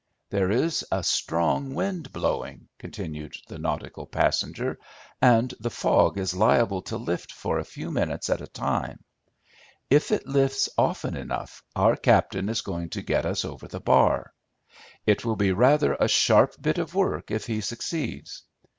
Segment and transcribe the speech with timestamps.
[0.31, 4.79] "There is a strong wind blowing," continued the nautical passenger,
[5.21, 9.03] "and the fog is liable to lift for a few minutes at a time.
[9.91, 14.33] If it lifts often enough our captain is going to get us over the bar.
[15.05, 18.41] It will be rather a sharp bit of work if he succeeds.